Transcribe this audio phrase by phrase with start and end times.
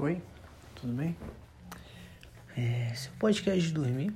[0.00, 0.22] Oi,
[0.76, 1.16] tudo bem?
[2.56, 4.14] É, o podcast de dormir.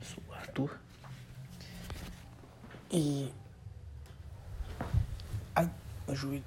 [0.00, 0.78] Sou o Arthur.
[2.88, 3.28] E.
[5.56, 5.68] Ai,
[6.06, 6.44] meu joelho.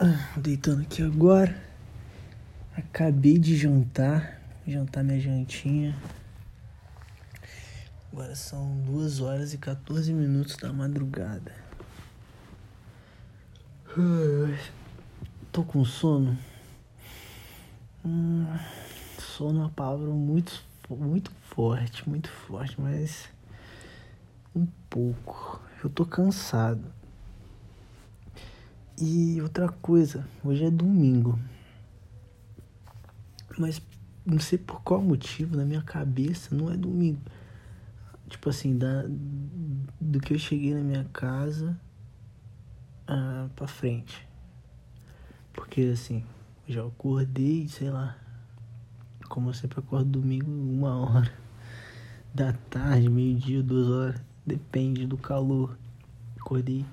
[0.00, 1.62] Ah, Deitando aqui agora.
[2.76, 4.40] Acabei de jantar.
[4.66, 5.96] Jantar minha jantinha.
[8.12, 11.54] Agora são 2 horas e 14 minutos da madrugada.
[15.52, 16.36] Tô com sono.
[18.04, 18.46] Hum,
[19.18, 23.28] sono é uma palavra muito, muito forte, muito forte, mas
[24.54, 25.60] um pouco.
[25.84, 26.92] Eu tô cansado.
[28.98, 31.38] E outra coisa, hoje é domingo.
[33.58, 33.82] Mas
[34.24, 37.20] não sei por qual motivo na minha cabeça não é domingo.
[38.28, 39.04] Tipo assim, da,
[40.00, 41.78] do que eu cheguei na minha casa
[43.06, 44.26] ah, pra frente.
[45.52, 46.24] Porque assim,
[46.70, 48.16] já acordei, sei lá.
[49.28, 51.32] Como eu sempre acordo domingo, uma hora
[52.32, 54.22] da tarde, meio-dia, duas horas.
[54.46, 55.76] Depende do calor.
[56.38, 56.84] Acordei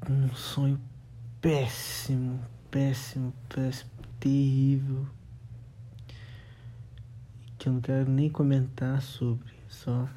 [0.00, 0.80] com um sonho
[1.40, 2.40] péssimo,
[2.70, 5.06] péssimo, péssimo, terrível.
[7.58, 9.52] Que eu não quero nem comentar sobre.
[9.68, 10.08] Só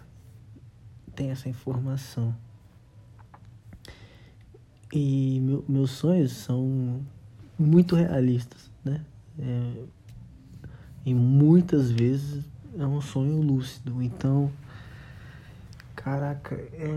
[1.16, 2.36] tem essa informação.
[4.92, 7.04] E meu, meus sonhos são
[7.64, 9.02] muito realistas, né?
[9.40, 9.84] É,
[11.06, 12.46] e muitas vezes
[12.78, 14.02] é um sonho lúcido.
[14.02, 14.52] Então,
[15.96, 16.88] caraca, é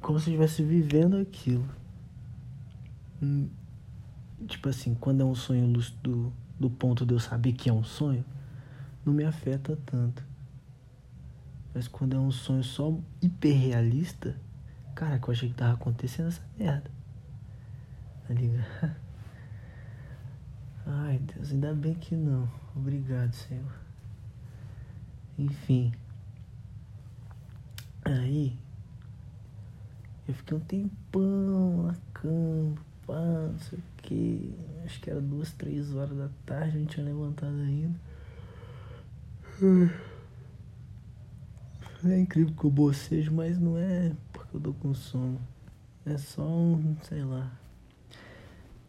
[0.00, 1.64] como se estivesse vivendo aquilo.
[3.22, 3.48] Hum,
[4.46, 7.84] Tipo assim, quando é um sonho lúcido do ponto de eu saber que é um
[7.84, 8.24] sonho,
[9.04, 10.22] não me afeta tanto.
[11.72, 14.36] Mas quando é um sonho só hiperrealista,
[14.94, 16.90] cara, que eu achei que tava acontecendo essa merda.
[18.28, 18.96] Tá ligado?
[20.86, 22.48] Ai, Deus, ainda bem que não.
[22.76, 23.72] Obrigado, Senhor.
[25.38, 25.92] Enfim.
[28.04, 28.56] Aí,
[30.28, 34.54] eu fiquei um tempão na cama, pá, não sei o que.
[34.84, 37.98] Acho que era duas, três horas da tarde, não tinha levantado ainda.
[42.04, 45.40] É incrível que eu bocejo, mas não é porque eu tô com sono.
[46.04, 47.50] É só um, sei lá.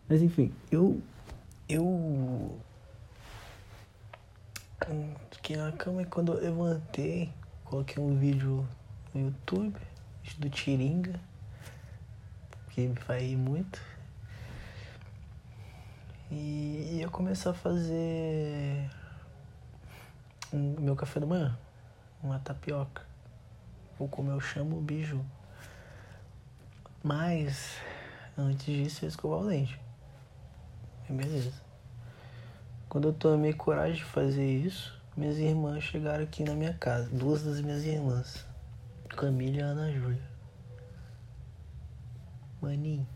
[0.10, 1.02] Mas enfim, eu.
[1.68, 2.60] Eu.
[5.32, 7.34] Fiquei na cama e quando eu levantei,
[7.64, 8.68] coloquei um vídeo
[9.14, 9.76] no YouTube
[10.38, 11.20] do Tiringa,
[12.70, 13.82] que me faz muito.
[16.30, 18.90] E ia começar a fazer
[20.54, 21.58] um, meu café da manhã,
[22.22, 23.04] uma tapioca.
[23.98, 25.26] Ou como eu chamo, biju.
[27.04, 27.78] Mas
[28.38, 29.85] antes disso eu escovar o dente.
[31.10, 31.54] Beleza.
[32.90, 37.10] Quando eu tomei coragem de fazer isso, minhas irmãs chegaram aqui na minha casa.
[37.10, 38.46] Duas das minhas irmãs.
[39.10, 40.36] Camila e Ana Júlia.
[42.62, 43.08] Maninho.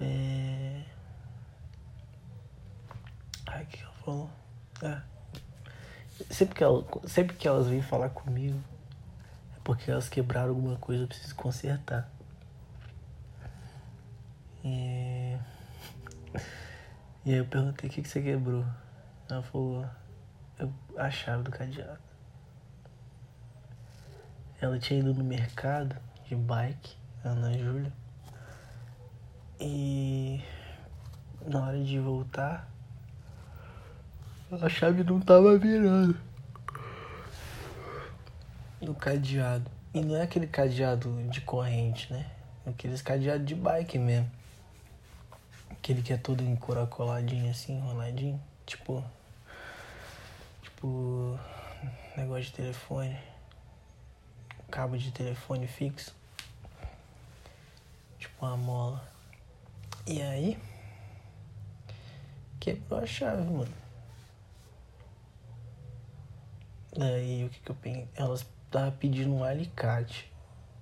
[0.00, 0.82] É.
[3.46, 4.30] Ai, o que ela falou?
[4.82, 5.02] É.
[6.30, 8.58] Sempre que, ela, sempre que elas vêm falar comigo,
[9.56, 12.10] é porque elas quebraram alguma coisa, eu preciso consertar.
[14.64, 15.03] E,
[17.24, 18.64] e aí eu perguntei o que, que você quebrou.
[19.28, 19.86] Ela falou
[20.58, 21.98] eu, a chave do cadeado.
[24.60, 25.96] Ela tinha ido no mercado
[26.26, 27.92] de bike, Ana Júlia.
[29.60, 30.42] E
[31.46, 32.68] na hora de voltar,
[34.50, 36.16] a chave não tava virando
[38.80, 39.70] no cadeado.
[39.92, 42.30] E não é aquele cadeado de corrente, né?
[42.66, 44.30] É aqueles cadeados de bike mesmo.
[45.84, 48.42] Aquele que é todo encuracoladinho assim, enroladinho.
[48.64, 49.04] Tipo.
[50.62, 51.38] Tipo.
[52.16, 53.18] Negócio de telefone.
[54.70, 56.16] Cabo de telefone fixo.
[58.18, 59.06] Tipo uma mola.
[60.06, 60.58] E aí.
[62.58, 63.74] Quebrou a chave, mano.
[66.96, 68.08] Daí o que que eu pensei?
[68.16, 70.32] Elas estavam pedindo um alicate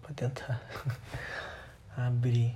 [0.01, 0.63] pra tentar
[1.97, 2.55] abrir.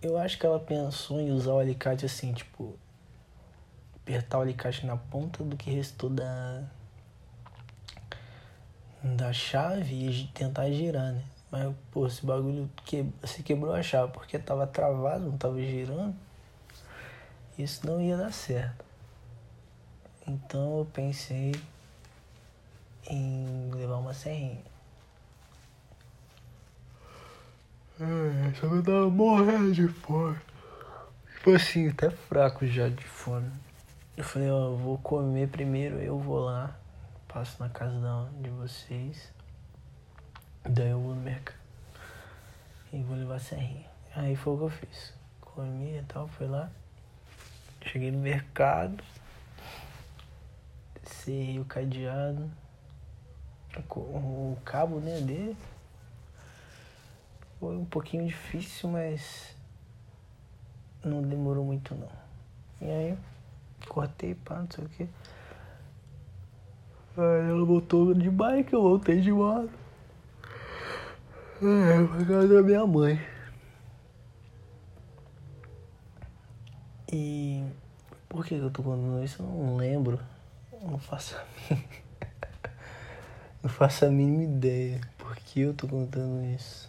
[0.00, 2.78] Eu acho que ela pensou em usar o alicate assim, tipo,
[3.96, 6.62] apertar o alicate na ponta do que restou da
[9.02, 11.24] da chave e tentar girar, né?
[11.50, 16.14] Mas, pô, esse bagulho que, se quebrou a chave porque tava travado, não tava girando.
[17.58, 18.84] Isso não ia dar certo.
[20.26, 21.54] Então eu pensei
[23.08, 24.67] em levar uma serrinha.
[28.54, 30.38] Só me tava morrendo de fome.
[31.44, 33.50] Tô assim, até fraco já de fome.
[34.16, 36.76] Eu falei, ó, vou comer primeiro, eu vou lá,
[37.28, 37.94] passo na casa
[38.40, 39.32] de vocês.
[40.64, 41.58] Daí eu vou no mercado.
[42.92, 43.86] E vou levar a serrinha.
[44.16, 45.14] Aí foi o que eu fiz.
[45.40, 46.70] Comi e tal, fui lá.
[47.82, 49.04] Cheguei no mercado.
[51.04, 52.50] Sei o cadeado.
[53.90, 55.56] O cabo, né, dele.
[57.58, 59.56] Foi um pouquinho difícil, mas
[61.04, 62.08] não demorou muito não.
[62.80, 63.18] E aí,
[63.88, 65.08] cortei, pá, não sei o que.
[67.16, 69.70] Aí ela voltou de bike, eu voltei de moto.
[71.60, 73.20] É, pra casa da minha mãe.
[77.12, 77.64] E
[78.28, 79.42] por que eu tô contando isso?
[79.42, 80.20] Eu não lembro.
[80.72, 81.88] Eu não faço a mínima...
[83.64, 86.87] não faço a mínima ideia por que eu tô contando isso.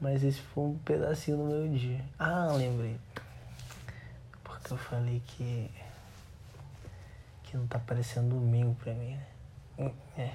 [0.00, 2.02] Mas esse foi um pedacinho do meu dia.
[2.18, 2.98] Ah, lembrei.
[4.42, 5.70] Porque eu falei que.
[7.42, 9.18] que não tá parecendo domingo pra mim,
[9.78, 9.92] né?
[10.16, 10.30] É.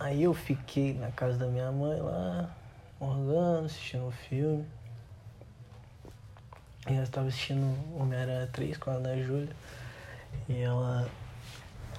[0.00, 2.50] Aí eu fiquei na casa da minha mãe lá,
[3.00, 4.66] morgando, assistindo um filme.
[6.88, 9.54] E eu estava assistindo Homem-Aranha 3 com a Ana Júlia.
[10.48, 11.08] E ela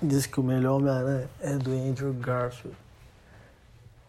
[0.02, 2.76] disse que o melhor Homem-Aranha é do Andrew Garfield.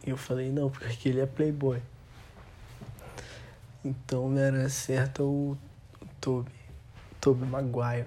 [0.06, 1.81] Eu falei, não, porque ele é playboy.
[3.85, 5.58] Então o Homem-Aranha certo o,
[6.20, 6.52] Tobey.
[7.20, 8.06] Tobey Maguire.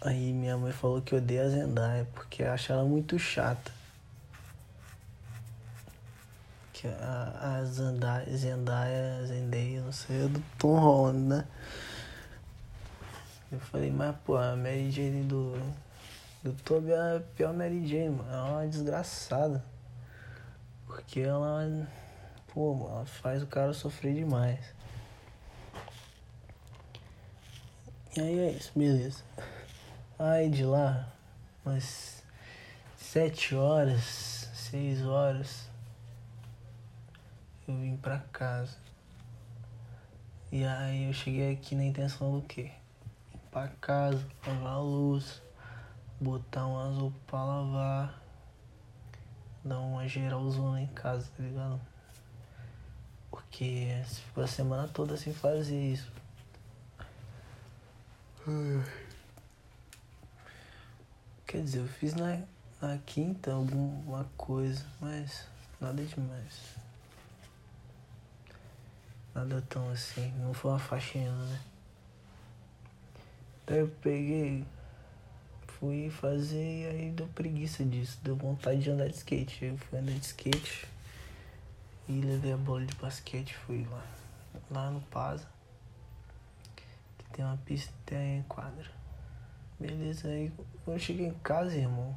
[0.00, 3.70] Aí minha mãe falou que odeia a Zendaya porque acha ela muito chata.
[6.72, 11.46] Que a, a Zendaya, Zendaya, Zendaya, não sei, é do Tom Holland, né?
[13.52, 15.56] Eu falei, mas pô, a Mary Jane do,
[16.64, 18.32] Toby é a pior Mary Jane, mano.
[18.32, 19.64] É uma desgraçada.
[20.86, 21.88] Porque ela,
[22.52, 24.74] pô, ela faz o cara sofrer demais.
[28.16, 29.22] E aí é isso, beleza.
[30.18, 31.10] Aí de lá,
[31.64, 32.22] umas
[32.96, 35.68] sete horas, seis horas,
[37.66, 38.76] eu vim pra casa.
[40.50, 42.72] E aí eu cheguei aqui na intenção do quê?
[43.34, 45.40] Ir pra casa, lavar a luz,
[46.22, 48.22] botar um azul pra lavar,
[49.64, 51.80] dar uma geralzona em casa, tá ligado?
[53.30, 56.12] Porque ficou a semana toda sem fazer isso.
[61.46, 62.40] Quer dizer, eu fiz na,
[62.80, 65.46] na quinta alguma coisa, mas
[65.80, 66.76] nada demais.
[69.34, 71.60] Nada tão assim, não foi uma faxina, né?
[73.66, 74.66] Daí eu peguei,
[75.82, 79.64] fui fazer e aí deu preguiça disso, deu vontade de andar de skate.
[79.64, 80.86] Eu fui andar de skate
[82.08, 84.06] e levei a bola de basquete, fui lá,
[84.70, 85.44] lá no Pasa,
[86.76, 88.88] que tem uma pista tem quadra.
[89.80, 90.52] Beleza, aí
[90.84, 92.16] quando eu cheguei em casa, irmão,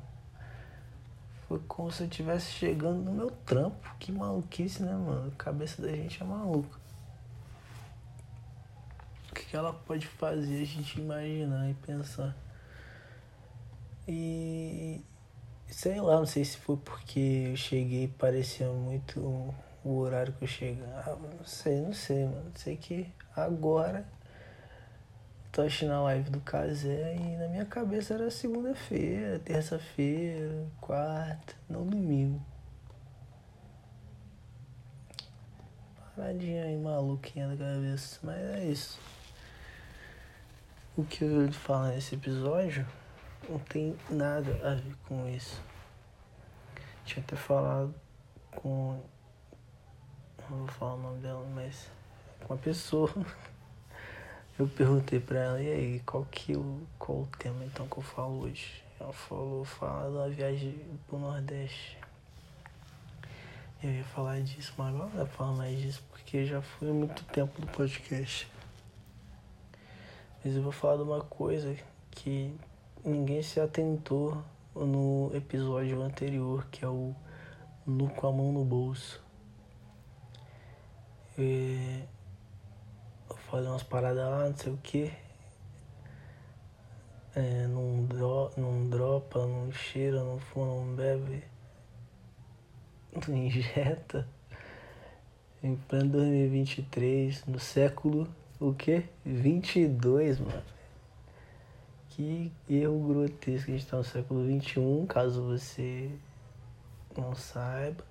[1.47, 3.95] foi como se eu estivesse chegando no meu trampo.
[3.97, 5.31] Que maluquice, né, mano?
[5.33, 6.79] A cabeça da gente é maluca.
[9.31, 12.44] O que ela pode fazer a gente imaginar e pensar?
[14.07, 15.01] E
[15.67, 19.19] sei lá, não sei se foi porque eu cheguei e parecia muito
[19.83, 21.17] o horário que eu chegava.
[21.37, 22.51] Não sei, não sei, mano.
[22.55, 24.05] Sei que agora
[25.51, 31.85] tô assistindo a live do Casé e na minha cabeça era segunda-feira, terça-feira, quarta, não
[31.85, 32.41] domingo.
[36.15, 38.99] Paradinha aí maluquinha da cabeça, mas é isso.
[40.97, 42.85] O que eu vou falar nesse episódio
[43.49, 45.61] não tem nada a ver com isso.
[47.05, 47.93] Tinha até falado
[48.51, 48.99] com.
[50.49, 51.91] Não vou falar o nome dela, mas.
[52.41, 53.11] Com uma pessoa.
[54.57, 58.01] Eu perguntei pra ela, e aí, qual que o, qual o tema então que eu
[58.01, 58.81] falo hoje?
[58.97, 61.97] Ela falou, fala da viagem pro Nordeste.
[63.83, 66.87] Eu ia falar disso, mas agora não dá pra falar mais disso, porque já foi
[66.93, 68.49] muito tempo do podcast.
[70.41, 71.75] Mas eu vou falar de uma coisa
[72.11, 72.55] que
[73.05, 74.43] ninguém se atentou
[74.75, 77.15] no episódio anterior, que é o
[77.85, 79.23] Nu com a mão no bolso.
[81.37, 82.01] É,
[83.51, 85.13] fazer umas paradas lá, não sei o que.
[87.35, 91.43] É, não, dro não dropa, não cheira, não fuma, não bebe,
[93.27, 94.27] não injeta.
[95.61, 98.27] Em plano 2023, no século
[98.59, 99.05] o que?
[99.25, 100.74] 22, mano.
[102.15, 103.69] Que erro grotesco.
[103.69, 106.09] A gente tá no século 21, caso você
[107.17, 108.05] não saiba.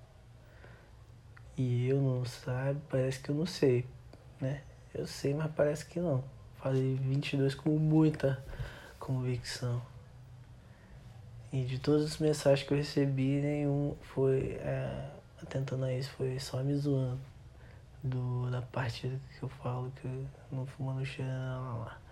[1.57, 3.83] E eu não sabe, parece que eu não sei,
[4.39, 4.61] né?
[4.93, 6.23] Eu sei, mas parece que não.
[6.57, 8.45] Falei 22 com muita
[8.99, 9.81] convicção.
[11.51, 15.09] E de todas as mensagens que eu recebi, nenhum foi é,
[15.41, 17.21] atentando a isso, foi só me zoando.
[18.03, 22.04] Do, da parte que eu falo que eu não fumo no cheiro lá, lá.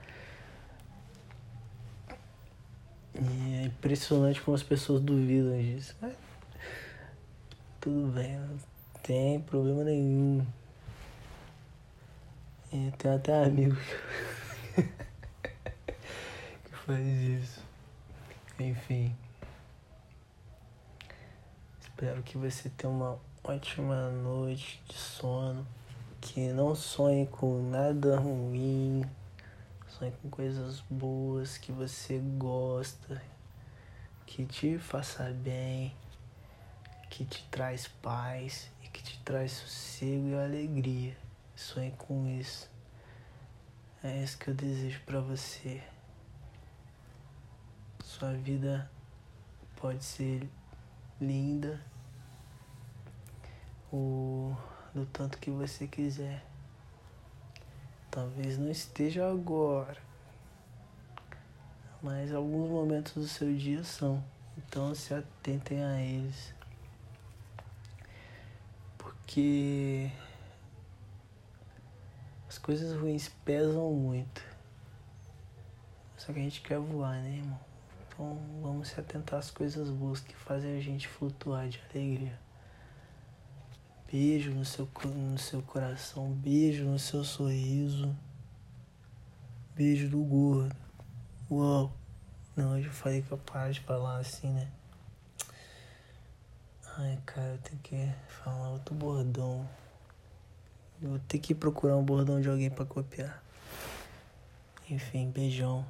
[3.16, 5.96] E é impressionante como as pessoas duvidam disso.
[6.02, 6.14] Mas
[7.80, 8.58] tudo bem, não
[9.04, 10.46] tem problema nenhum.
[12.72, 13.78] E tem até amigos
[14.76, 14.84] que
[16.86, 17.62] faz isso.
[18.60, 19.16] Enfim.
[21.82, 25.68] Espero que você tenha uma ótima noite de sono.
[26.20, 29.04] Que não sonhe com nada ruim.
[29.98, 33.22] Sonhe com coisas boas que você gosta.
[34.26, 35.96] Que te faça bem.
[37.12, 41.16] Que te traz paz e que te traz sossego e alegria.
[41.56, 42.68] Sonhe com isso.
[44.04, 45.84] É isso que eu desejo para você.
[48.04, 48.90] Sua vida
[49.76, 50.50] pode ser
[51.22, 51.80] linda
[53.92, 54.56] o
[54.92, 56.53] do tanto que você quiser.
[58.14, 59.98] Talvez não esteja agora,
[62.00, 64.24] mas alguns momentos do seu dia são.
[64.56, 66.54] Então se atentem a eles.
[69.00, 70.12] Porque
[72.48, 74.46] as coisas ruins pesam muito.
[76.16, 77.60] Só que a gente quer voar, né, irmão?
[78.08, 82.43] Então vamos se atentar às coisas boas que fazem a gente flutuar de alegria.
[84.14, 88.16] Beijo no seu, no seu coração, beijo no seu sorriso.
[89.76, 90.76] Beijo do gordo.
[91.50, 91.92] Uau!
[92.56, 94.72] Não, eu já falei que eu paro de falar assim, né?
[96.96, 99.68] Ai, cara, eu tenho que falar outro bordão.
[101.02, 103.44] Vou ter que procurar um bordão de alguém para copiar.
[104.88, 105.84] Enfim, beijão.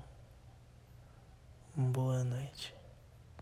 [1.76, 2.74] Boa noite.